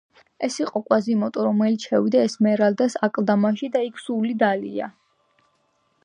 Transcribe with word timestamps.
ეს 0.45 0.55
იყო 0.61 0.79
კვაზიმოდო, 0.85 1.41
რომელიც 1.47 1.83
შევიდა 1.89 2.23
ესმერალდას 2.29 2.97
აკლდამაში 3.07 3.69
და 3.75 3.83
იქ 3.89 4.01
დალია 4.45 4.89
სული. 4.89 4.89